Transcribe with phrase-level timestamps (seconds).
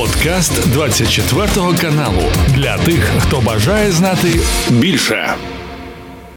[0.00, 1.46] Подкаст 24
[1.80, 2.22] каналу
[2.54, 4.28] для тих, хто бажає знати
[4.70, 5.34] більше.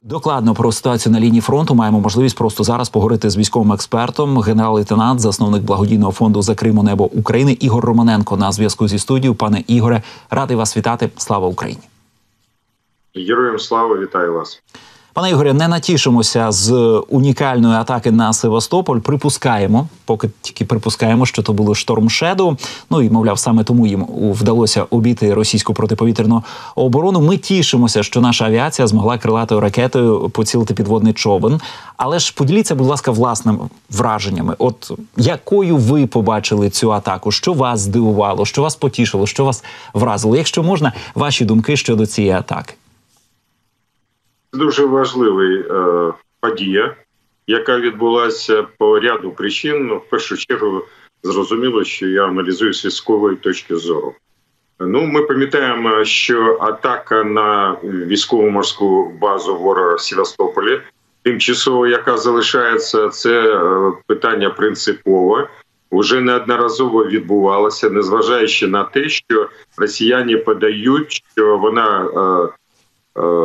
[0.01, 5.19] Докладно про ситуацію на лінії фронту маємо можливість просто зараз поговорити з військовим експертом, генерал-лейтенант,
[5.19, 9.35] засновник благодійного фонду за Криму Небо України Ігор Романенко на зв'язку зі студією.
[9.35, 11.09] Пане Ігоре, радий вас вітати.
[11.17, 11.83] Слава Україні!
[13.15, 14.61] Героям слава вітаю вас.
[15.13, 16.71] Пане Ігорі, не натішимося з
[17.09, 18.99] унікальної атаки на Севастополь.
[18.99, 22.57] Припускаємо, поки тільки припускаємо, що то було шторм Шеду.
[22.89, 26.43] Ну і мовляв, саме тому їм вдалося обійти російську протиповітряну
[26.75, 27.21] оборону.
[27.21, 31.61] Ми тішимося, що наша авіація змогла крилатою ракетою поцілити підводний човен.
[31.97, 34.55] Але ж поділіться, будь ласка, власними враженнями.
[34.59, 37.31] От якою ви побачили цю атаку?
[37.31, 40.35] Що вас здивувало, що вас потішило, що вас вразило?
[40.35, 42.73] Якщо можна, ваші думки щодо цієї атаки
[44.53, 46.95] дуже важливий е, подія,
[47.47, 49.87] яка відбулася по ряду причин.
[49.87, 50.81] Ну, в першу чергу
[51.23, 54.15] зрозуміло, що я аналізую з військової точки зору.
[54.79, 60.81] Ну, ми пам'ятаємо, що атака на військово-морську базу ворога в Севастополі,
[61.23, 65.47] тимчасово, яка залишається, це е, питання принципове.
[65.91, 72.09] Уже неодноразово відбувалося, незважаючи на те, що росіяни подають, що вона
[73.17, 73.43] е,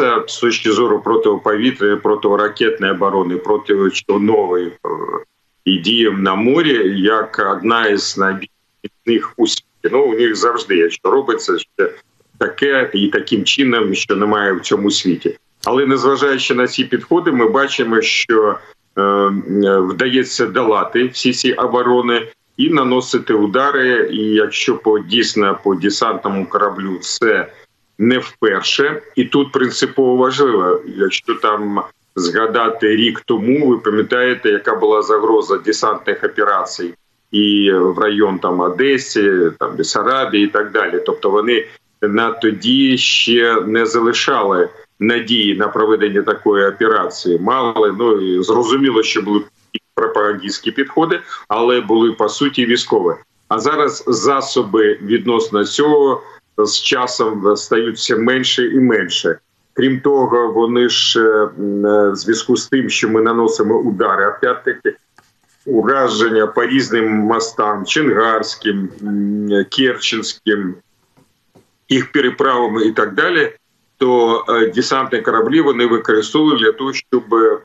[0.00, 4.72] Е, з точки зору протиповітряної, протиракетної оборони, протичовнової
[5.64, 9.66] і діям на морі як одна із найбільших у світі.
[9.92, 11.90] Ну у них завжди, якщо робиться ще
[12.38, 15.38] таке і таким чином, що немає в цьому світі.
[15.64, 18.58] Але незважаючи на ці підходи, ми бачимо, що
[18.98, 19.30] е,
[19.78, 24.08] вдається долати всі ці оборони і наносити удари.
[24.12, 27.48] І якщо по дійсно по десантному кораблю це
[27.98, 31.82] не вперше, і тут принципово важливо, якщо там
[32.16, 36.94] згадати рік тому, ви пам'ятаєте, яка була загроза десантних операцій
[37.32, 41.02] і в район там Одесі, там Бесарабії і так далі.
[41.06, 41.66] Тобто вони
[42.02, 44.68] на тоді ще не залишали
[45.00, 47.38] надії на проведення такої операції.
[47.38, 49.40] Мали ну і зрозуміло, що були
[49.94, 53.14] пропагандистські підходи, але були по суті військові.
[53.48, 56.22] А зараз засоби відносно цього
[56.58, 59.38] з часом стають все менше і менше.
[59.76, 61.48] Крім того, вони ж е,
[62.10, 64.96] в зв'язку з тим, що ми наносимо удари, опять-таки,
[65.66, 68.88] ураження по різним мостам, Ченгарським,
[69.70, 70.74] Керченським,
[71.88, 73.52] їх переправами і так далі,
[73.98, 77.58] то е, десантні кораблі вони використовують для того, щоб е,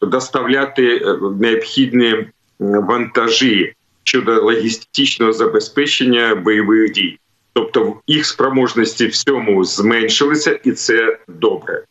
[0.00, 2.26] доставляти необхідні
[2.58, 7.18] вантажі щодо логістичного забезпечення бойових дій.
[7.52, 11.82] Тобто їх спроможності в цьому зменшилися, і це добре.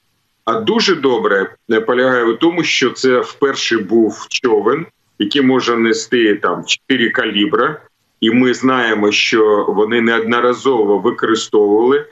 [0.45, 1.55] А дуже добре
[1.87, 4.85] полягає у тому, що це вперше був човен,
[5.19, 7.81] який може нести там 4 калібра,
[8.21, 12.05] і ми знаємо, що вони неодноразово використовували.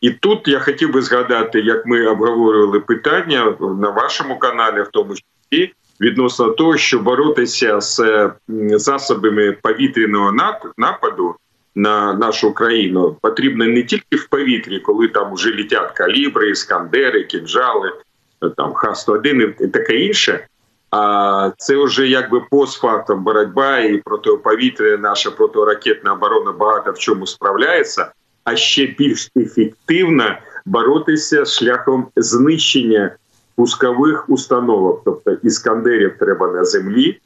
[0.00, 5.14] І тут я хотів би згадати, як ми обговорювали питання на вашому каналі, в тому
[5.14, 8.30] числі відносно того, що боротися з
[8.74, 10.32] засобами повітряного
[10.76, 11.34] нападу
[11.74, 17.92] на нашу країну потрібно не тільки в повітрі, коли там вже літять калібри, іскандери, кінжали,
[18.56, 20.46] там Х-101 і таке інше.
[20.90, 28.12] А це вже якби постфактом боротьба і протиповітря, наша протиракетна оборона багато в чому справляється,
[28.44, 33.16] а ще більш ефективно боротися шляхом знищення
[33.60, 37.20] пускових установок, тобто іскандерів треба на землі,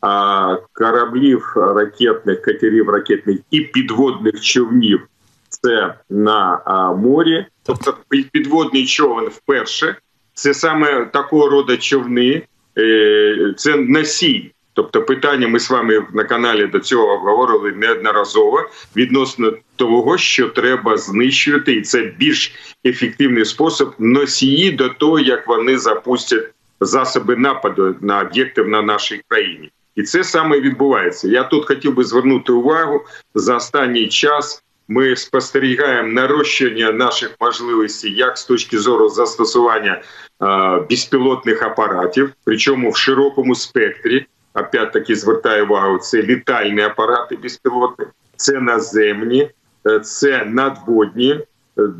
[0.00, 5.00] а кораблів ракетних, катерів ракетних і підводних човнів
[5.48, 6.60] це на
[6.98, 7.46] морі.
[7.62, 7.94] Тобто
[8.32, 9.96] підводний човен вперше.
[10.34, 12.42] Це саме такого роду човни,
[12.78, 19.52] е, це носій Тобто, питання ми з вами на каналі до цього обговорили неодноразово відносно
[19.76, 22.52] того, що треба знищувати, і це більш
[22.86, 26.50] ефективний спосіб носії до того, як вони запустять
[26.80, 31.28] засоби нападу на об'єкти на нашій країні, і це саме відбувається.
[31.28, 33.00] Я тут хотів би звернути увагу
[33.34, 34.62] за останній час.
[34.88, 40.02] Ми спостерігаємо нарощення наших можливостей як з точки зору застосування
[40.42, 48.04] е, безпілотних апаратів, причому в широкому спектрі опять-таки звертаю увагу, це літальні апарати безпілотні,
[48.36, 49.50] це наземні,
[49.86, 51.46] е, це надводні е,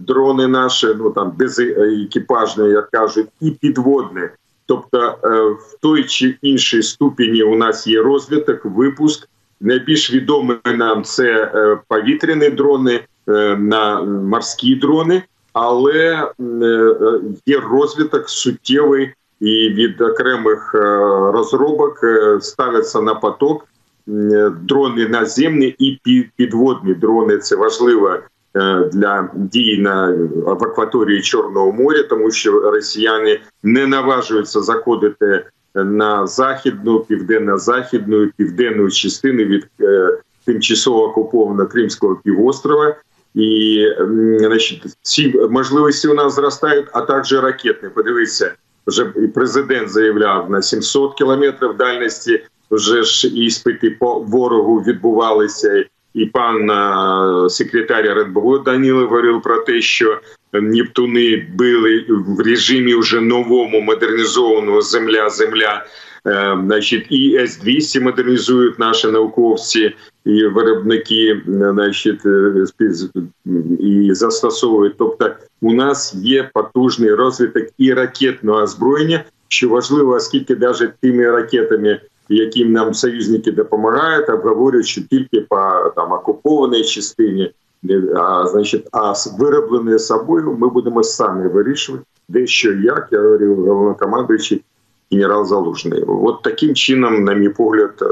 [0.06, 4.22] дрони наші, ну там безекіпажні, як кажуть, і підводні.
[4.66, 9.28] Тобто е, в той чи іншій ступені у нас є розвиток, випуск.
[9.62, 11.52] Найбільш відомі нам це
[11.88, 13.00] повітряні дрони,
[13.58, 16.28] на морські дрони, але
[17.46, 20.78] є розвиток суттєвий і від окремих е,
[21.32, 23.66] розробок е, ставляться на поток
[24.62, 25.98] дрони наземні і
[26.36, 27.38] підводні дрони.
[27.38, 28.18] Це важливо
[28.92, 30.16] для дій на
[30.46, 35.44] в акваторії Чорного моря, тому що росіяни не наважуються заходити
[35.74, 39.66] на західну, південно-західну, південну частину від
[40.44, 42.96] тимчасово окупованого Кримського півострова.
[43.34, 43.86] І
[44.38, 47.88] значить, ці можливості у нас зростають, а також ракетні.
[47.88, 48.52] Подивіться,
[48.90, 52.42] вже і президент заявляв на 700 кілометрів дальності.
[52.70, 55.84] Вже ж іспити по ворогу відбувалися,
[56.14, 56.70] і пан
[57.50, 60.20] секретар РНБО Даніло говорив про те, що
[60.52, 65.84] Нептуни били в режимі вже новому модернізованого земля-земля.
[66.26, 69.94] Е, значить, і С-200 модернізують наші науковці
[70.24, 72.64] і виробники, значить, е,
[73.80, 74.94] і застосовують.
[74.98, 75.30] Тобто,
[75.62, 82.72] у нас є потужний розвиток і ракетного озброєння, що важливо, оскільки навіть тими ракетами, яким
[82.72, 87.52] нам союзники допомагають, обговорюють, що тільки по там окупованій частині.
[88.16, 94.62] А значить, а вироблене собою ми будемо самі вирішувати, де що як я говорив головнокомандуючий
[95.10, 96.02] генерал Залужний.
[96.02, 98.04] От таким чином, на мій погляд, е,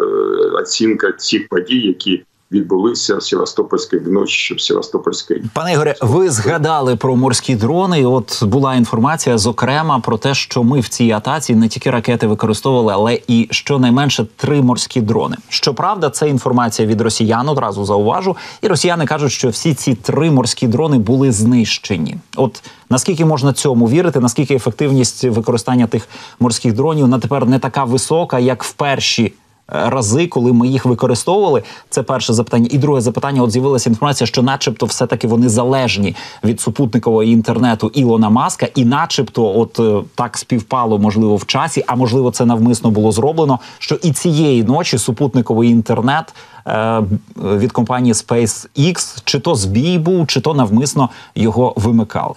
[0.52, 5.42] оцінка цих подій, які відбулися в Севастопольській вночі в Севастопольській.
[5.54, 8.04] Пане Ігоре, ви згадали про морські дрони.
[8.04, 12.92] От була інформація, зокрема, про те, що ми в цій атаці не тільки ракети використовували,
[12.92, 15.36] але і щонайменше три морські дрони.
[15.48, 18.36] Щоправда, це інформація від росіян одразу зауважу.
[18.62, 22.16] І росіяни кажуть, що всі ці три морські дрони були знищені.
[22.36, 24.20] От наскільки можна цьому вірити?
[24.20, 26.08] Наскільки ефективність використання тих
[26.40, 29.32] морських дронів на тепер не така висока, як в перші
[29.68, 31.62] рази, коли ми їх використовували.
[31.90, 32.68] Це перше запитання.
[32.70, 37.90] І друге запитання: от з'явилася інформація, що, начебто, все таки вони залежні від супутникового інтернету
[37.94, 42.90] Ілона Маска, і, начебто, от е, так співпало, можливо, в часі, а можливо, це навмисно
[42.90, 43.58] було зроблено.
[43.78, 46.34] Що і цієї ночі супутниковий інтернет.
[46.66, 47.02] Е,
[47.36, 52.34] від компанії SpaceX, чи то збій був, чи то навмисно його вимикали.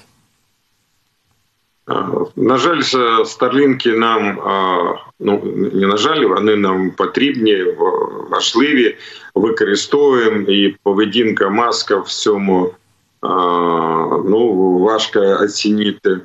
[2.36, 2.82] На жаль,
[3.26, 4.38] старлінки нам
[5.20, 5.42] ну
[5.74, 7.66] не на жаль, вони нам потрібні,
[8.30, 8.98] важливі,
[9.36, 12.74] використовуємо і поведінка маска в цьому
[14.26, 16.20] ну важко оцінити.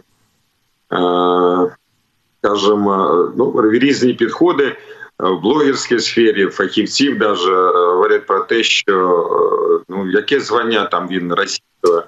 [2.40, 4.76] Скажімо, ну різні підходи
[5.18, 12.02] в блогерській сфері фахівців навіть говорять про те, що ну яке звання там він російського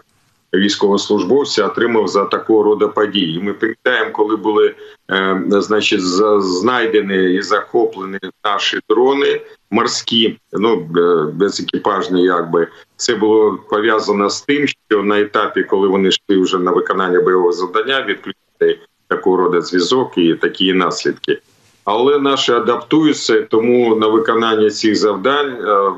[0.54, 3.40] військовослужбовця отримав за такого роду події.
[3.40, 4.74] Ми пам'ятаємо, коли були
[5.10, 6.02] е, значить
[6.40, 9.40] знайдені і захоплені наші дрони
[9.70, 10.76] морські, ну
[11.34, 16.70] безекіпажні, якби це було пов'язано з тим, що на етапі, коли вони йшли вже на
[16.70, 21.38] виконання бойового завдання, відключити такого роду зв'язок і такі наслідки.
[21.84, 25.92] Але наші адаптуються, тому на виконання цих завдань е,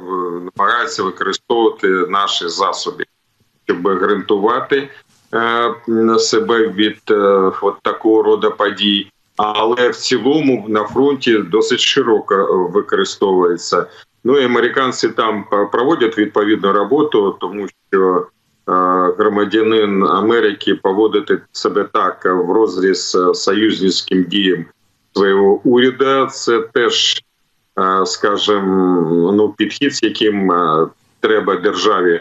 [0.56, 3.04] намагаються використовувати наші засоби
[3.70, 4.88] щоб гарантувати
[5.34, 7.14] е, себе від е,
[7.62, 9.10] от такого роду подій.
[9.36, 13.86] Але в цілому на фронті досить широко використовується.
[14.24, 18.72] Ну і американці там проводять відповідну роботу, тому що е,
[19.18, 24.64] громадянин Америки поводити себе так в розріз союзницьким діям
[25.12, 26.28] свого уряду.
[26.30, 27.22] Це теж,
[28.04, 30.52] скажімо, ну підхід, з яким
[31.20, 32.20] треба державі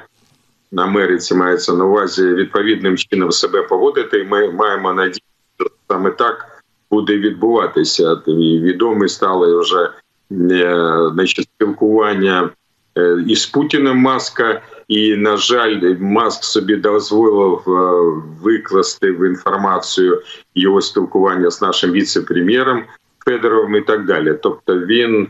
[0.77, 4.19] Америці мається на увазі відповідним чином себе поводити.
[4.19, 5.21] і Ми маємо надію,
[5.59, 8.21] що саме так буде відбуватися.
[8.27, 9.89] І відомі стали вже
[10.31, 12.49] е, значить, спілкування
[12.97, 14.61] е, із Путіним Маска.
[14.87, 20.21] І на жаль, маск собі дозволив е, викласти в інформацію
[20.55, 22.83] його спілкування з нашим віце-прем'єром
[23.25, 24.35] Федоровим і так далі.
[24.43, 25.27] Тобто він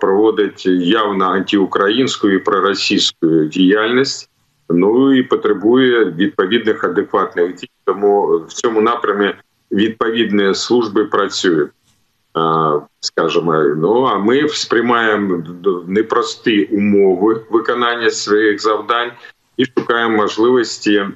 [0.00, 4.30] проводить явно антиукраїнську і проросійську діяльність
[4.70, 7.70] ну і потребує відповідних адекватних дій.
[7.84, 9.34] Тому в цьому напрямі
[9.72, 11.70] відповідні служби працюють.
[13.00, 15.42] Скажімо, ну а ми сприймаємо
[15.86, 19.10] непрості умови виконання своїх завдань
[19.56, 21.06] і шукаємо можливості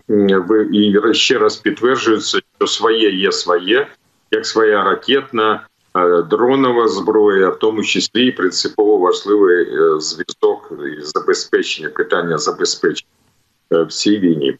[0.73, 3.87] і ще раз підтверджується, що своє є своє,
[4.31, 5.61] як своя ракетна
[6.31, 13.09] дронова зброя, в тому числі принципово важливий е, зв'язок і забезпечення питання забезпечення.
[13.73, 14.59] Е, в війні.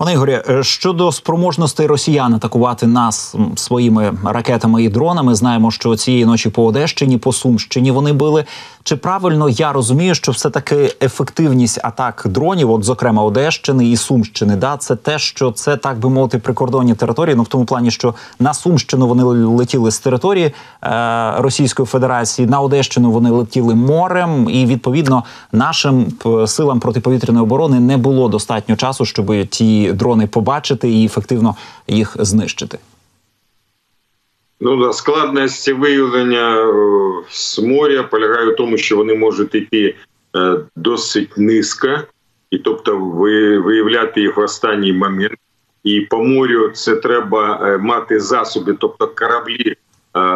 [0.00, 6.24] Пане Ігорі, е, щодо спроможностей росіян атакувати нас своїми ракетами і дронами, знаємо, що цієї
[6.24, 8.44] ночі по Одещині, по Сумщині вони били.
[8.82, 14.56] Чи правильно я розумію, що все таки ефективність атак дронів, от зокрема Одещини і Сумщини,
[14.56, 17.34] да, це те, що це так би мовити прикордонні території.
[17.34, 20.52] Ну в тому плані, що на Сумщину вони летіли з території
[20.84, 26.06] е, Російської Федерації, на Одещину вони летіли морем, і відповідно нашим
[26.46, 31.56] силам протиповітряної оборони не було достатньо часу, щоб ті дрони побачити і ефективно
[31.88, 32.78] їх знищити.
[34.60, 36.72] Ну складність виявлення е,
[37.28, 39.94] з моря полягає в тому, що вони можуть йти
[40.36, 41.98] е, досить низько,
[42.50, 45.38] і тобто виявляти їх в останній момент.
[45.84, 49.74] І по морю це треба е, мати засоби, тобто кораблі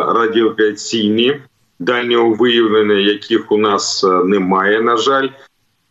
[0.09, 1.41] радіолокаційні,
[1.79, 5.29] дальнього виявлення, яких у нас немає, на жаль.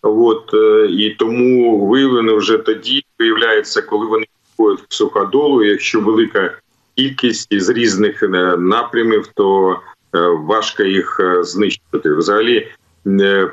[0.01, 0.51] От
[0.89, 6.57] і тому виявлено вже тоді виявляється, коли вони входять в суходолу, якщо велика
[6.95, 8.27] кількість з різних е,
[8.57, 12.13] напрямів, то е, важко їх е, знищити.
[12.13, 12.67] Взагалі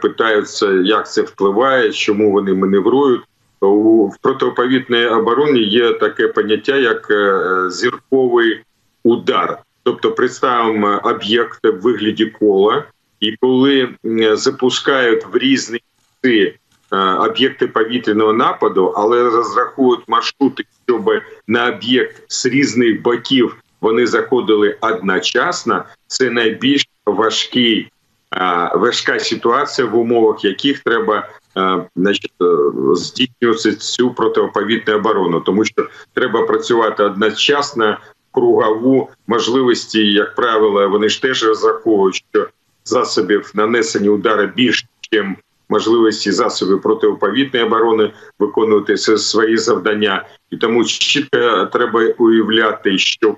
[0.02, 3.22] питаються, як це впливає, чому вони маневрують.
[3.60, 7.08] В протиповітній обороні є таке поняття, як
[7.72, 8.60] зірковий
[9.04, 9.58] удар.
[9.82, 12.84] Тобто представимо об'єкт в вигляді кола,
[13.20, 13.88] і коли
[14.34, 15.80] запускають в різні
[17.20, 21.10] об'єкти повітряного нападу, але розраховують маршрути, щоб
[21.46, 25.84] на об'єкт з різних боків вони заходили одночасно.
[26.06, 27.90] Це найбільш важкий
[28.74, 31.28] важка ситуація, в умовах яких треба
[31.96, 32.46] значить, е,
[32.94, 37.98] здійснювати цю протиповітну оборону, тому що треба працювати одночасно
[38.32, 42.48] кругову можливості, як правило, вони ж теж розраховують, що
[42.84, 45.24] засобів нанесення удару більше, ніж
[45.70, 53.36] можливості засобів протиповітної оборони виконувати свої завдання, і тому чітко треба уявляти, що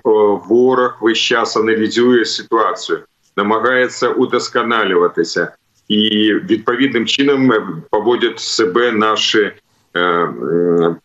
[0.49, 2.99] ворог весь час аналізує ситуацію,
[3.37, 5.55] намагається удосконалюватися,
[5.87, 7.53] і відповідним чином
[7.89, 9.51] поводять себе наші
[9.95, 10.29] е,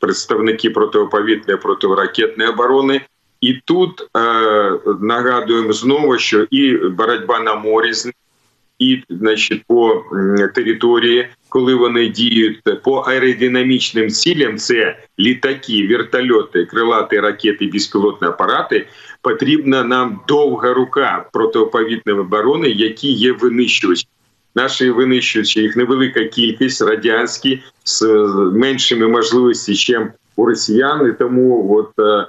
[0.00, 3.00] представники протиповітної протиракетної оборони.
[3.40, 4.08] І тут е,
[5.00, 8.12] нагадуємо знову, що і боротьба на морі з
[8.78, 10.04] і значить, по
[10.54, 18.86] території, коли вони діють по аеродинамічним цілям, це літаки, вертольоти, крилаті ракети, безпілотні апарати.
[19.22, 24.06] Потрібна нам довга рука протиповітної оборони, які є винищувачі.
[24.54, 28.02] Наші винищувачі, їх невелика кількість радянські з
[28.54, 31.10] меншими можливостями, ніж у росіян.
[31.10, 32.26] І Тому от е,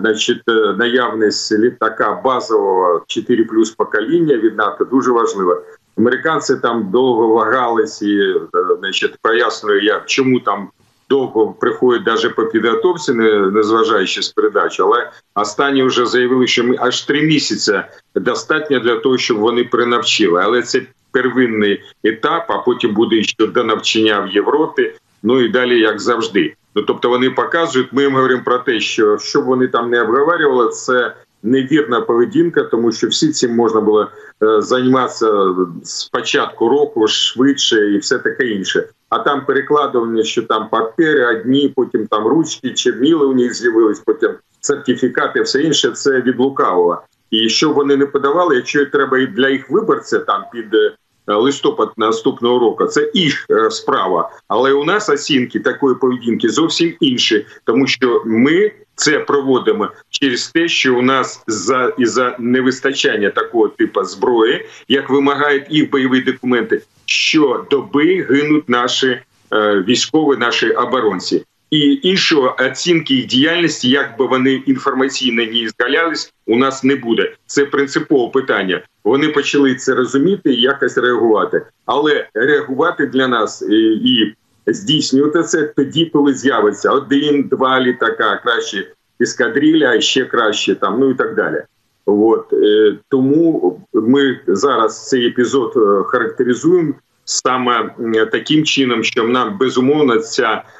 [0.00, 5.62] значить, е, наявність літака базового 4 плюс покоління від НАТО дуже важлива.
[5.98, 8.40] Американці там довго вагались і е,
[8.80, 10.68] значить, пояснюю, я чому там
[11.10, 16.76] довго приходять навіть по підготовці, не зважаючи з передач, але останні вже заявили, що ми
[16.80, 17.80] аж три місяці
[18.14, 20.40] достатньо для того, щоб вони принавчили.
[20.44, 20.82] Але це
[21.12, 24.92] первинний етап, а потім буде ще до навчання в Європі.
[25.22, 26.54] Ну і далі, як завжди.
[26.74, 27.92] Ну тобто вони показують.
[27.92, 32.92] Ми їм говоримо про те, що щоб вони там не обговорювали, це невірна поведінка, тому
[32.92, 34.08] що всі цим можна було
[34.42, 38.88] е, займатися з початку року швидше і все таке інше.
[39.08, 44.30] А там перекладування, що там папери одні, потім там ручки, черніли у них з'явились, потім
[44.60, 47.02] сертифікати, все інше це від лукавого.
[47.30, 50.92] І що вони не подавали, якщо треба і для їх виборця там під е,
[51.36, 52.84] листопад наступного року.
[52.84, 54.30] Це їх е, справа.
[54.48, 60.68] Але у нас оцінки такої поведінки зовсім інші, тому що ми це проводимо через те,
[60.68, 66.82] що у нас за із за невистачання такого типу зброї, як вимагають їх бойові документи,
[67.04, 69.18] що доби гинуть наші
[69.52, 76.32] е, військові, наші оборонці і іншої оцінки їх діяльності, як би вони інформаційно не згалялись,
[76.46, 77.32] у нас не буде.
[77.46, 78.82] Це принципове питання.
[79.04, 84.34] Вони почали це розуміти і якось реагувати, але реагувати для нас і, і
[84.66, 91.10] здійснювати це тоді, коли з'явиться один, два літака, краще ескадрилля, а ще краще там, ну
[91.10, 91.62] і так далі.
[92.06, 97.94] От е, тому ми зараз цей епізод е, характеризуємо саме
[98.32, 100.62] таким чином, що нам безумовно ця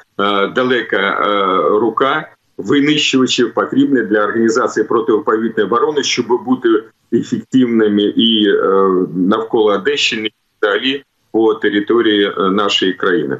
[0.55, 6.69] далека е, рука винищувачів потрібна для організації протиповітної оборони, щоб бути
[7.13, 13.37] ефективними і е, навколо Одещини, і далі по території нашої країни.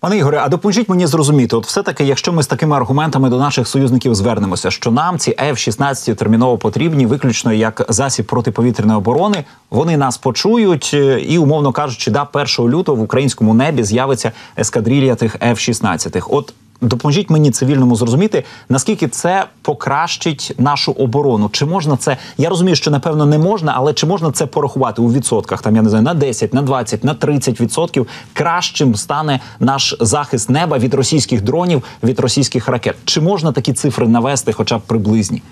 [0.00, 3.38] Пане Ігоре, а допоможіть мені зрозуміти, от все таки, якщо ми з такими аргументами до
[3.38, 9.96] наших союзників звернемося, що нам ці F-16 терміново потрібні, виключно як засіб протиповітряної оборони, вони
[9.96, 15.36] нас почують, е, і умовно кажучи, да, 1 лютого в українському небі з'явиться ескадрилія тих
[15.36, 16.22] F-16.
[16.30, 21.48] От допоможіть мені цивільному зрозуміти, наскільки це покращить нашу оборону.
[21.52, 22.16] Чи можна це?
[22.38, 25.62] Я розумію, що напевно не можна, але чи можна це порахувати у відсотках?
[25.62, 30.50] Там я не знаю на 10, на 20, на 30 відсотків кращим стане наш захист
[30.50, 32.96] неба від російських дронів, від російських ракет.
[33.04, 35.42] Чи можна такі цифри навести, хоча б приблизні?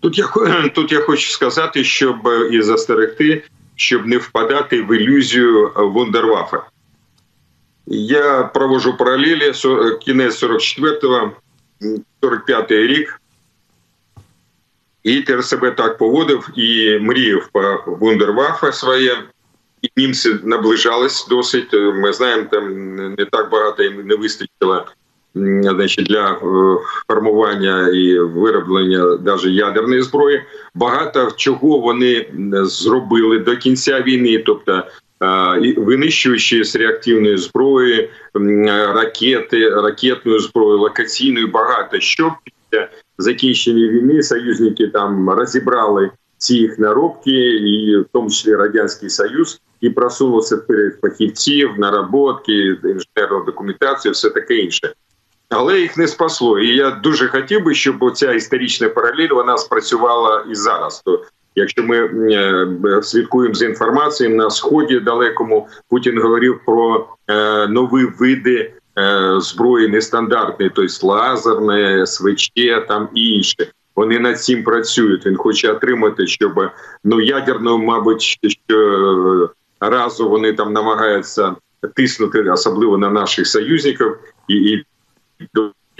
[0.00, 0.28] Тут я
[0.74, 2.16] тут я хочу сказати, щоб
[2.52, 3.44] і застерегти,
[3.76, 6.62] щоб не впадати в ілюзію вундервафа.
[7.92, 9.52] Я провожу паралелі
[10.00, 11.32] кінець 44-го,
[12.22, 13.20] 45-й рік.
[15.06, 19.22] Гітлер себе так поводив і мріяв по вундервафа своє,
[19.82, 21.72] і німці наближались досить.
[21.72, 24.86] Ми знаємо, там не так багато їм не вистачило
[25.34, 26.38] значить, для
[27.08, 30.42] формування і вироблення навіть ядерної зброї.
[30.74, 34.82] Багато чого вони зробили до кінця війни, тобто
[35.76, 38.10] винищуючи з реактивної зброї,
[38.94, 47.30] ракети, ракетної зброї, локаційної багато що після закінчення війни союзники там розібрали ці їх наробки,
[47.56, 52.52] і в тому числі радянський союз, і просунувся вперед фахівців, наработки,
[52.84, 54.92] інженерну документацію, все таке інше.
[55.48, 56.58] Але їх не спасло.
[56.58, 61.02] І я дуже хотів би, щоб ця історична паралель вона спрацювала і зараз.
[61.04, 61.24] То
[61.54, 61.96] Якщо ми
[62.32, 69.88] е, слідкуємо за інформацією на сході далекому, Путін говорив про е, нові види е, зброї
[69.88, 72.52] нестандартної, тобто лазерне, СВЧ
[72.88, 73.66] там і інше.
[73.96, 75.26] Вони над цим працюють.
[75.26, 76.70] Він хоче отримати, щоб
[77.04, 81.54] ну ядерну, мабуть, що разу вони там намагаються
[81.94, 84.84] тиснути, особливо на наших союзників, і, і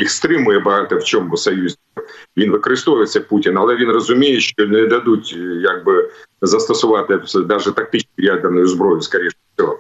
[0.01, 1.79] їх стримує багато в чому союз.
[2.37, 6.11] Він використовується Путін, але він розуміє, що не дадуть якби
[6.43, 9.79] застосувати навіть тактичну ядерну зброю, скоріше всього.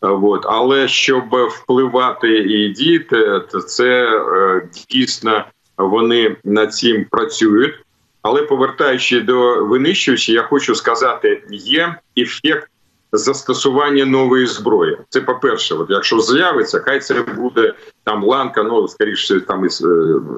[0.00, 0.42] От.
[0.44, 5.44] Але щоб впливати і діяти, то це е, дійсно
[5.78, 7.74] вони над цим працюють.
[8.22, 12.68] Але повертаючи до винищувачів, я хочу сказати, є ефект
[13.18, 14.98] застосування нової зброї.
[15.08, 19.86] Це по перше, от якщо з'явиться, хай це буде там ланка, ну скоріше там із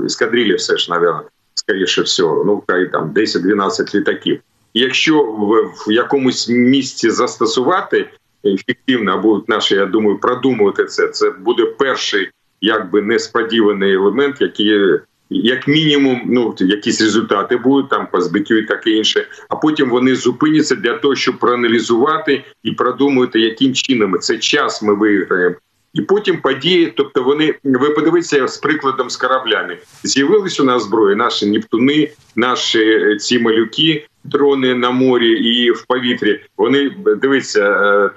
[0.05, 1.15] ескадрилі все ж, навіть,
[1.55, 4.41] скоріше всього, ну хай там 10-12 літаків.
[4.75, 5.55] Якщо в,
[5.87, 8.11] в якомусь місці застосувати
[8.45, 11.09] ефективно, будуть наші, я думаю, продумувати це.
[11.09, 14.99] Це буде перший якби несподіваний елемент, який
[15.31, 19.27] як мінімум, ну якісь результати будуть там по збиттю і таке інше.
[19.49, 24.95] А потім вони зупиняться для того, щоб проаналізувати і продумувати, яким чином це час ми
[24.95, 25.57] виграємо.
[25.95, 29.77] І потім події, тобто вони ви подивіться з прикладом з кораблями.
[30.03, 35.85] З'явились у нас зброї, наші Нептуни, наші е, ці малюки, дрони на морі і в
[35.89, 36.41] повітрі.
[36.57, 36.91] Вони
[37.23, 37.63] дивіться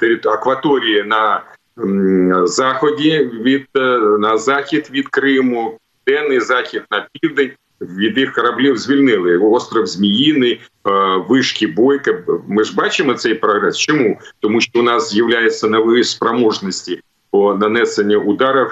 [0.04, 1.41] е, акваторії на
[2.43, 3.80] заході від е,
[4.19, 7.51] на захід від Криму, південний захід на південь.
[7.81, 10.61] Від їх кораблів звільнили остров Зміїний,
[11.29, 12.23] вишки Бойка.
[12.47, 13.77] Ми ж бачимо цей прогрес.
[13.77, 18.67] Чому тому, що у нас з'являються нові спроможності по нанесенню ударів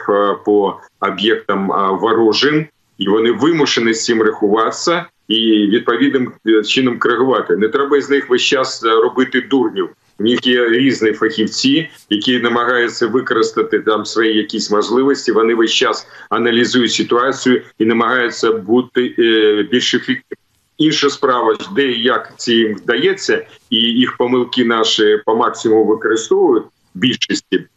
[0.46, 1.68] по об'єктам
[2.02, 2.66] ворожин,
[2.98, 7.58] і вони вимушені з цим рахуватися і відповідним е, чином коригувати.
[7.58, 9.90] Не треба з них весь час робити дурнів.
[10.20, 15.32] В них є різні фахівці, які намагаються використати там свої якісь можливості.
[15.32, 20.36] Вони весь час аналізують ситуацію і намагаються бути е, більш ефективними.
[20.78, 26.64] Інша справа, де і як це їм вдається, і їх помилки наші по максимуму використовують
[26.94, 27.68] більшості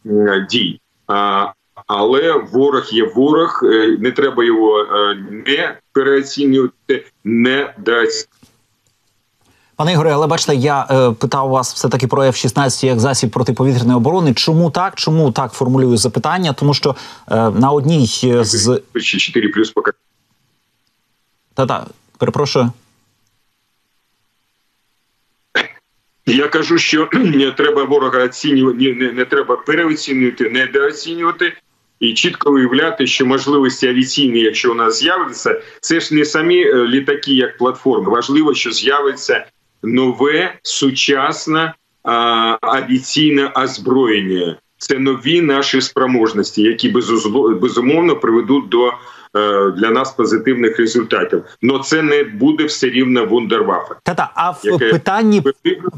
[0.49, 0.79] дій.
[1.07, 1.47] А,
[1.87, 8.25] Але ворог є ворог, е, не треба його е, не переоцінювати, не дати.
[9.75, 13.97] Пане Ігоре, але бачите, я е, питав вас все таки про F-16 як засіб протиповітряної
[13.97, 14.33] оборони.
[14.33, 14.95] Чому так?
[14.95, 16.53] Чому так формулюю запитання?
[16.53, 16.95] Тому що
[17.31, 18.05] е, на одній
[18.41, 19.91] з 4 плюс поки
[21.53, 21.85] та та
[22.17, 22.71] перепрошую.
[26.25, 31.53] Я кажу, що не треба ворога оцінювати, не, не треба переоцінювати, недооцінювати
[31.99, 36.87] і чітко виявляти, що можливості авіаційні, якщо у нас з'являться, це ж не самі е,
[36.87, 38.11] літаки, як платформи.
[38.11, 39.45] Важливо, що з'явиться
[39.83, 41.73] нове сучасне
[42.61, 44.57] авіаційне озброєння.
[44.77, 46.89] Це нові наші спроможності, які
[47.61, 48.93] безумовно приведуть до
[49.77, 51.43] для нас позитивних результатів.
[51.61, 53.95] Но це не буде все рівно вундервафа.
[54.03, 54.89] Та-та, а в яке...
[54.89, 55.43] питанні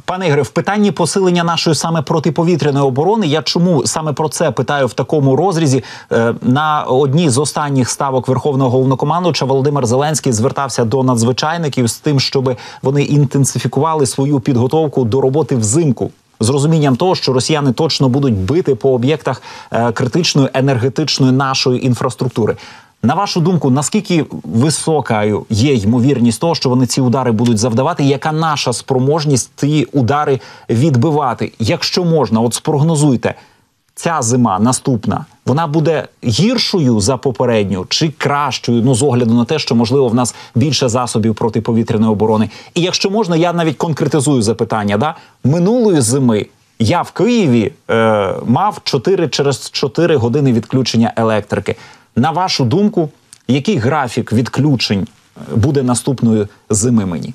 [0.06, 3.28] пане Ігоре, в питанні посилення нашої саме протиповітряної оборони.
[3.28, 5.84] Я чому саме про це питаю в такому розрізі?
[6.12, 12.20] Е, на одній з останніх ставок Верховного головнокомандувача Володимир Зеленський звертався до надзвичайників з тим,
[12.20, 18.34] щоб вони інтенсифікували свою підготовку до роботи взимку з розумінням того, що росіяни точно будуть
[18.34, 22.56] бити по об'єктах е, критичної енергетичної нашої інфраструктури.
[23.06, 28.04] На вашу думку, наскільки високою є ймовірність того, що вони ці удари будуть завдавати?
[28.04, 30.40] Яка наша спроможність ці удари
[30.70, 31.52] відбивати?
[31.60, 33.34] Якщо можна, от спрогнозуйте,
[33.96, 38.82] ця зима наступна вона буде гіршою за попередню чи кращою?
[38.84, 42.50] Ну з огляду на те, що можливо в нас більше засобів протиповітряної оборони.
[42.74, 44.98] І якщо можна, я навіть конкретизую запитання.
[44.98, 46.46] Да минулої зими
[46.80, 51.76] я в Києві е, мав 4 через 4 години відключення електрики.
[52.16, 53.10] На вашу думку,
[53.48, 55.08] який графік відключень
[55.52, 57.34] буде наступної зими мені?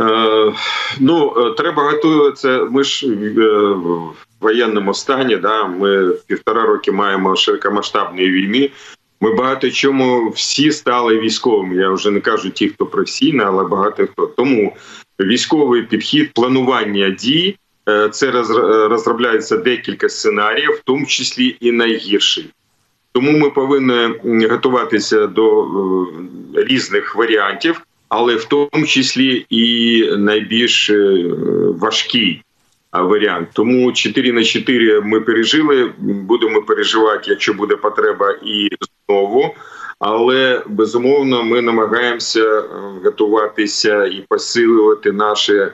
[0.00, 0.52] Е,
[1.00, 2.66] ну, треба готуватися.
[2.70, 3.10] Ми ж е,
[3.72, 5.36] в воєнному стані.
[5.36, 8.70] Да, Ми півтора роки маємо широкомасштабної війни.
[9.20, 11.76] Ми багато чому всі стали військовими.
[11.76, 14.26] Я вже не кажу ті, хто професійно, але багато хто.
[14.26, 14.76] Тому
[15.20, 17.56] військовий підхід, планування дій
[18.10, 18.30] це
[18.88, 22.50] розробляється декілька сценаріїв, в тому числі і найгірший.
[23.12, 25.66] Тому ми повинні готуватися до
[26.54, 30.90] різних варіантів, але в тому числі і найбільш
[31.78, 32.42] важкий
[32.92, 33.48] варіант.
[33.52, 35.92] Тому 4 на 4 ми пережили.
[35.98, 38.68] Будемо переживати, якщо буде потреба, і
[39.08, 39.54] знову.
[39.98, 42.64] Але безумовно ми намагаємося
[43.04, 45.66] готуватися і посилювати наші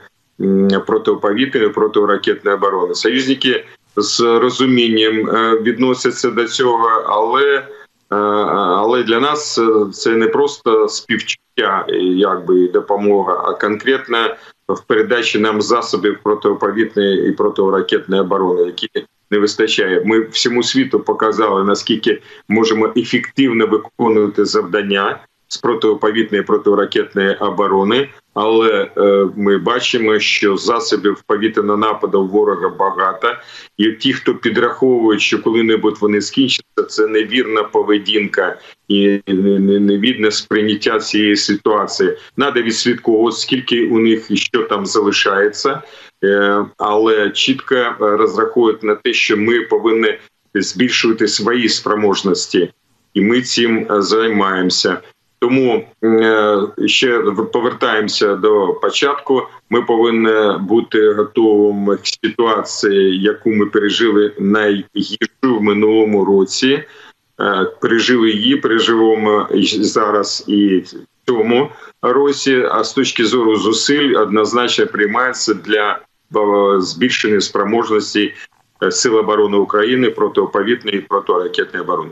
[0.86, 2.94] протиповітряної протиракетні оборони.
[2.94, 3.64] Союзники
[3.96, 5.14] з розумінням
[5.62, 7.62] відносяться до цього, але
[8.08, 9.60] але для нас
[9.92, 14.36] це не просто співчуття, якби допомога, а конкретна
[14.68, 18.88] в передачі нам засобів протиповітної і протиракетної оборони, які
[19.30, 20.02] не вистачає.
[20.04, 29.26] Ми всьому світу показали наскільки можемо ефективно виконувати завдання з протиповітної протиракетної оборони, але е,
[29.36, 33.28] ми бачимо, що засобів повітряного нападу ворога багато,
[33.76, 41.36] і ті, хто підраховують, що коли-небудь вони скінчаться, це невірна поведінка і невідне сприйняття цієї
[41.36, 42.16] ситуації.
[42.36, 45.82] Надо відслідковувати, скільки у них і що там залишається,
[46.24, 50.18] е, але чітко розраховують на те, що ми повинні
[50.54, 52.72] збільшувати свої спроможності,
[53.14, 55.00] і ми цим займаємося.
[55.44, 57.18] Тому е, ще
[57.52, 59.42] повертаємося до початку.
[59.70, 66.84] Ми повинні бути готовими к ситуації, яку ми пережили найгіршу в минулому році.
[67.40, 69.48] Е, пережили її, переживемо
[69.80, 70.94] зараз і в
[71.26, 71.70] цьому
[72.02, 72.66] році.
[72.70, 75.98] А з точки зору зусиль однозначно приймається для
[76.36, 78.34] е, збільшення спроможності
[78.90, 82.10] Сил оборони України протиповітної і протиракетної оборони.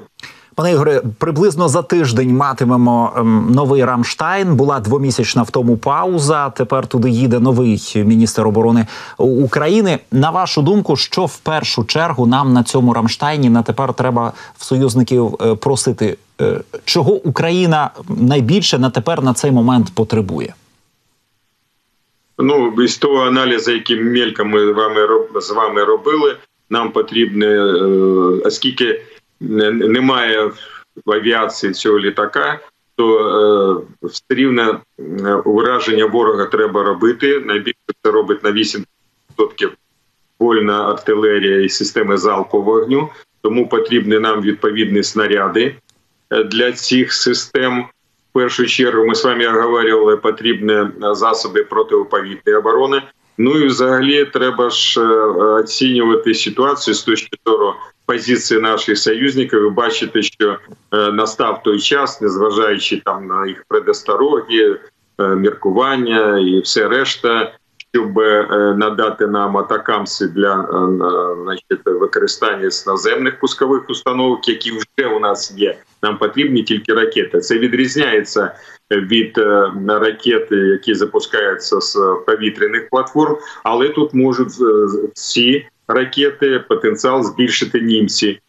[0.54, 4.54] Пане Ігоре, приблизно за тиждень матимемо ем, новий Рамштайн.
[4.54, 6.50] Була двомісячна в тому пауза.
[6.50, 8.86] Тепер туди їде новий міністр оборони
[9.18, 9.98] України.
[10.12, 14.64] На вашу думку, що в першу чергу нам на цьому Рамштайні на тепер треба в
[14.64, 20.54] союзників е, просити, е, чого Україна найбільше на тепер на цей момент потребує?
[22.38, 25.08] Ну з того аналізу, який мельком ми вами
[25.40, 26.36] з вами робили,
[26.70, 29.00] нам потрібно, е, оскільки
[29.42, 30.50] немає
[31.07, 32.61] в авіації цього літака,
[32.96, 34.81] то е, все рівно
[35.44, 37.40] ураження ворога треба робити.
[37.40, 38.85] Найбільше це робить на 8%
[40.38, 43.09] вольна артилерія і системи залпового вогню.
[43.42, 45.74] Тому потрібні нам відповідні снаряди
[46.46, 47.85] для цих систем.
[48.31, 53.02] В першу чергу ми з вами говорили, потрібні засоби протиповітряної оборони.
[53.38, 55.00] Ну і взагалі треба ж
[55.37, 57.74] оцінювати ситуацію з точки зору
[58.12, 59.62] позиції наших союзників.
[59.62, 60.59] Ви бачите, що
[61.12, 64.79] настав той час, незважаючи там на їх предостороги,
[65.18, 67.53] міркування і все решта.
[67.94, 68.16] Щоб
[68.79, 70.68] надати нам атакамси для
[71.44, 77.40] значить, використання з наземних пускових установок, які вже у нас є, нам потрібні тільки ракети.
[77.40, 78.55] Це відрізняється
[78.90, 79.38] від
[79.88, 84.53] ракет, які запускаються з повітряних платформ, але тут можуть
[85.14, 88.40] ці ракети потенціал збільшити німці.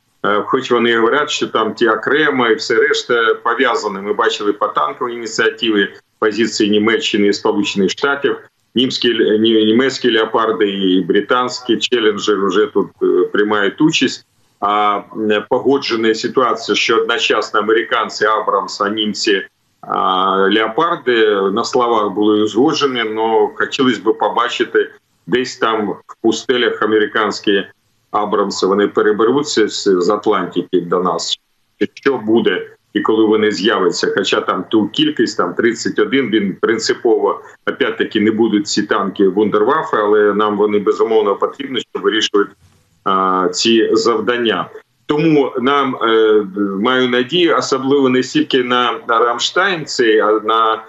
[0.45, 4.01] Хоч вони говорять, що там ті окремо і все решта пов'язане.
[4.01, 8.37] Ми бачили по танковій ініціативі позиції Німеччини і Сполучених Штатів.
[8.75, 12.87] Німські німецькі леопарди і британські челенджери вже тут
[13.31, 14.25] приймають участь.
[14.59, 15.01] А
[15.49, 19.45] погоджена ситуація, що одночасно американці Абрамс, а німці
[20.49, 24.89] леопарди на словах були узгоджені, але хотілося б побачити
[25.27, 27.63] десь там в пустелях американські
[28.11, 31.39] Абрамси вони переберуться з Атлантики до нас.
[31.93, 34.13] Що буде і коли вони з'являться.
[34.15, 40.33] Хоча там ту кількість, там 31, він принципово опять-таки не будуть ці танки вундервафи, але
[40.33, 42.51] нам вони безумовно потрібні, щоб вирішувати
[43.03, 44.69] а, ці завдання.
[45.05, 46.45] Тому нам е,
[46.81, 50.83] маю надію, особливо не стільки на Рамштайн, цей а на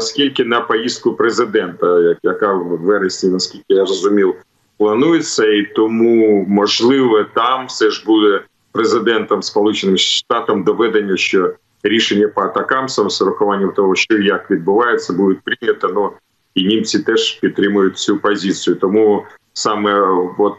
[0.00, 4.34] скільки на поїздку президента, яка в вересні, наскільки я розумів,
[4.78, 8.40] планується, і тому можливо там все ж буде
[8.72, 15.40] президентом Сполученим Штатам доведення, що рішення по атакамсам з урахуванням того, що як відбувається, будуть
[15.40, 15.90] прийнято.
[15.94, 16.10] Ну
[16.54, 18.76] і німці теж підтримують цю позицію.
[18.76, 20.00] Тому саме
[20.38, 20.58] от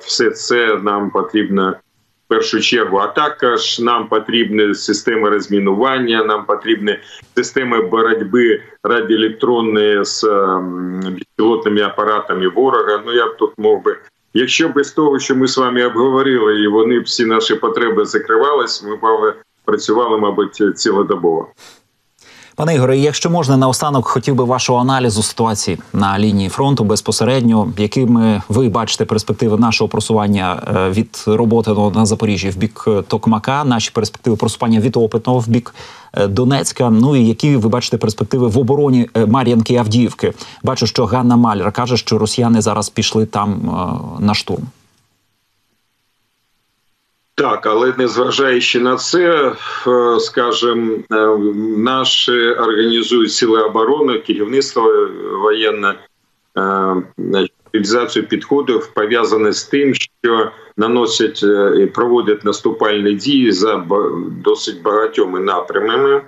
[0.00, 1.76] все це нам потрібно
[2.34, 2.98] першу чергу.
[2.98, 6.98] А також нам потрібні системи розмінування, нам потрібні
[7.34, 10.24] системи боротьби радіоелектронної з
[11.04, 13.02] безпілотними апаратами ворога.
[13.06, 13.96] Ну я б тут мов би.
[14.34, 18.96] Якщо без того, що ми з вами обговорили, і вони всі наші потреби закривались, ми
[18.96, 21.48] б працювали, мабуть, цілодобово.
[22.56, 28.42] Пане Ігоре, якщо можна наостанок, хотів би вашого аналізу ситуації на лінії фронту безпосередньо, якими
[28.48, 33.90] ви бачите перспективи нашого просування е, від роботи на Запоріжжі в бік е, Токмака, наші
[33.90, 35.74] перспективи просування від Опитного в бік
[36.12, 36.90] е, Донецька.
[36.90, 40.32] Ну і які ви бачите перспективи в обороні Мар'янки Авдіївки?
[40.62, 43.60] Бачу, що Ганна Маляр каже, що росіяни зараз пішли там
[44.20, 44.64] на штурм.
[47.36, 49.52] Так, але незважаючи на це,
[49.86, 51.38] е, скажімо, е,
[51.78, 55.08] наші організують сили оборони, керівництво
[55.42, 55.94] воєнне
[57.74, 63.84] реалізацію підходів пов'язане з тим, що наносять е, і проводять наступальні дії за
[64.44, 66.22] досить багатьома напрямами.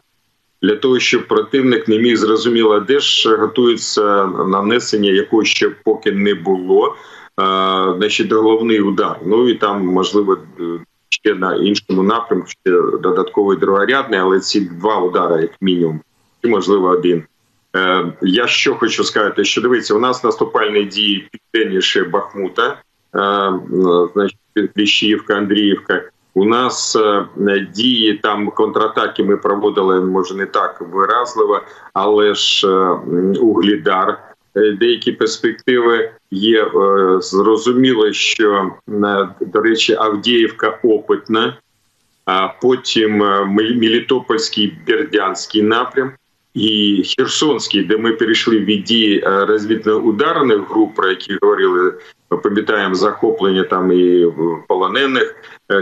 [0.62, 6.34] Для того щоб противник не міг зрозуміло, де ж готується нанесення якого ще поки не
[6.34, 6.96] було,
[7.96, 9.16] значить головний удар.
[9.26, 10.38] Ну і там можливо
[11.26, 12.70] ще на іншому напрямку, ще
[13.02, 16.00] додатковий другорядний, але ці два удари, як мінімум,
[16.42, 17.22] і можливо один.
[17.76, 23.52] Е, Я що хочу сказати, що дивіться, у нас наступальні дії південніше Бахмута, е,
[24.14, 24.38] значить
[24.74, 26.02] Кліщівка, Андріївка.
[26.34, 31.60] У нас е, дії там контратаки ми проводили, може не так виразливо,
[31.92, 32.70] але ж е,
[33.40, 34.18] Углідар.
[34.56, 36.64] Е, деякі перспективи є.
[36.64, 41.56] Е, зрозуміло, що е, до речі, Авдіївка опитна,
[42.24, 43.16] а потім
[43.48, 46.12] Мелітопольський Бердянський напрям
[46.54, 51.94] і Херсонський, де ми перейшли від дії розвідно-ударних груп, про які говорили.
[52.42, 54.26] Пам'ятаємо захоплення там і
[54.68, 55.34] полонених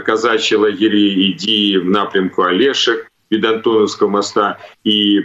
[0.06, 5.22] казачі лагері, і дії в напрямку Олешек від Антоновського моста і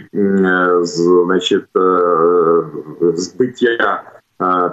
[0.82, 1.64] значить,
[3.14, 4.19] збиття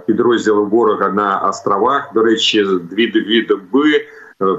[0.06, 2.12] підрозділу ворога на островах.
[2.14, 4.06] До речі, дві дві доби е,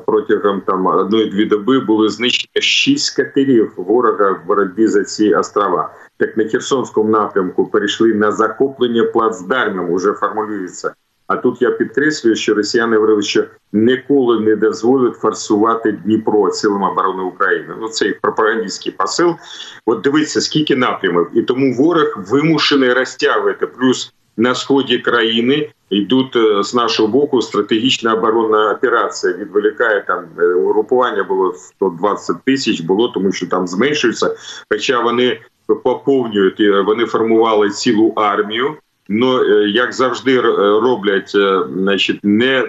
[0.06, 5.90] протягом там одної-дві доби були знищені шість катерів ворога в боротьбі за ці острова.
[6.16, 10.94] Так на Херсонському напрямку перейшли на захоплення плацдармом, уже формулюється.
[11.28, 17.22] А тут я підкреслюю, що росіяни говорили, що ніколи не дозволять форсувати Дніпро силам оборони
[17.22, 17.74] України.
[17.80, 19.34] Ну це їх пропагандистський посил.
[19.86, 23.66] От дивіться, скільки напрямів, і тому ворог вимушений розтягувати.
[23.66, 29.32] Плюс на сході країни йдуть е, з нашого боку стратегічна оборонна операція.
[29.32, 32.80] Відволікає там е, угрупування було 120 тисяч.
[32.80, 34.36] Було тому, що там зменшується.
[34.70, 38.74] Хоча вони поповнюють вони формували цілу армію.
[39.08, 41.36] Ну як завжди роблять,
[41.74, 42.64] значить, не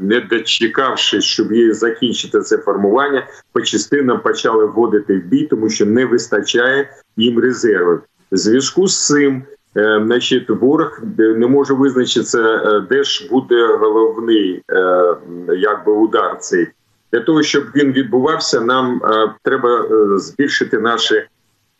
[0.00, 5.86] не дочекавши, щоб її закінчити це формування, по частинам почали вводити в бій, тому що
[5.86, 8.00] не вистачає їм резервів.
[8.32, 15.16] Зв'язку з цим, е, значить, ворог не може визначитися, е, де ж буде головний е,
[15.56, 16.66] якби удар цей.
[17.12, 19.00] Для того щоб він відбувався, нам
[19.42, 21.22] треба збільшити наші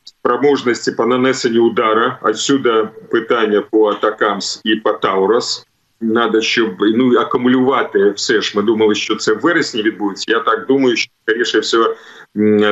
[0.04, 2.18] спроможності по нанесенню удара.
[2.22, 5.66] Отсюда питання по ATACMS і по Taurus.
[6.00, 8.52] Надо, щоб ну акумулювати все ж.
[8.56, 10.24] Ми думали, що це в вересні відбудеться.
[10.28, 11.94] Я так думаю, що скоріше всього,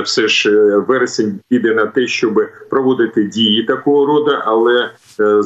[0.05, 5.43] все ж е, вересень піде на те, щоб проводити дії такого роду, але е,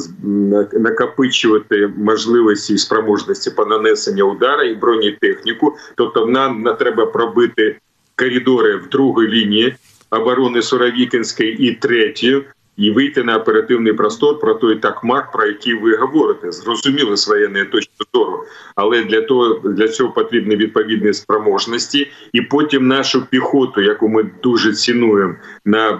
[0.73, 5.75] накопичувати можливості і спроможності по нанесенню удара і бронетехніку.
[5.95, 7.77] Тобто, нам треба пробити
[8.15, 9.75] коридори в другій лінії
[10.09, 12.43] оборони Суровікінської і третьої,
[12.77, 17.65] і вийти на оперативний простор про той такмак, про який ви говорите, зрозуміли з воєнної
[17.65, 18.43] точки зору,
[18.75, 24.73] але для того для цього потрібні відповідні спроможності, і потім нашу піхоту, яку ми дуже
[24.73, 25.91] цінуємо на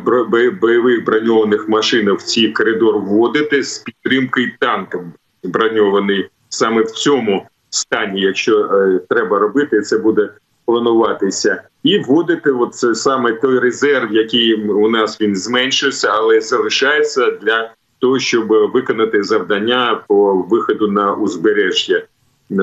[0.62, 6.30] бойових броньованих машинах в цей коридор вводити з підтримкою танком броньований.
[6.50, 10.30] Саме в цьому стані, якщо е, треба робити, це буде
[10.65, 17.71] плануватися, і вводити оце саме той резерв, який у нас він зменшився, але залишається для
[17.99, 22.04] того, щоб виконати завдання по виходу на узбережжя.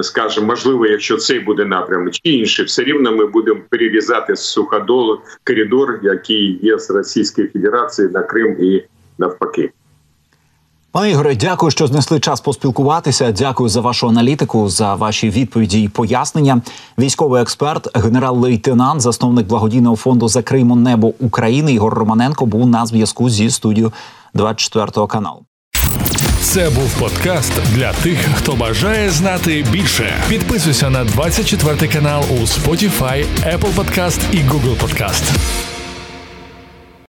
[0.03, 5.21] Скажемо, можливо, якщо цей буде напрямок чи інший, все рівно ми будемо перерізати з суходолу
[5.47, 8.85] коридор, який є з Російської Федерації на Крим і
[9.19, 9.73] навпаки.
[10.93, 13.33] Пане Ігоре, дякую, що знесли час поспілкуватися.
[13.33, 16.63] Дякую за вашу аналітику, за ваші відповіді і пояснення.
[16.99, 23.51] Військовий експерт, генерал-лейтенант, засновник благодійного фонду Закриймо небо України Ігор Романенко був на зв'язку зі
[23.51, 23.93] студією
[24.35, 25.41] 24 каналу.
[26.43, 30.15] Це був подкаст для тих, хто бажає знати більше.
[30.29, 35.37] Підписуйся на 24 канал у Spotify, Apple Podcast і Google Podcast.